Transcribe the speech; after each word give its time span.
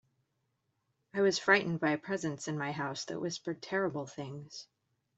I 1.13 1.21
was 1.21 1.37
frightened 1.37 1.79
by 1.79 1.91
a 1.91 1.97
presence 1.99 2.47
in 2.47 2.57
my 2.57 2.71
house 2.71 3.05
that 3.05 3.19
whispered 3.21 3.61
terrible 3.61 4.07
things. 4.07 4.65